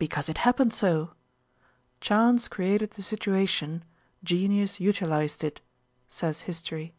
[0.00, 1.12] Because it happened so!
[2.00, 3.84] "Chance created the situation;
[4.24, 5.60] genius utilized it,"
[6.08, 6.92] says history.